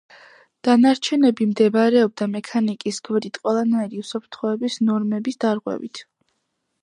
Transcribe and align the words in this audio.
დანარჩენები 0.67 1.45
მდებარეობდა 1.49 2.27
მექანიკის 2.31 2.99
გვერდით 3.09 3.39
ყველანაირი 3.43 4.01
უსაფრთხოების 4.05 4.81
ნორმების 4.91 5.41
დარღვევით. 5.45 6.05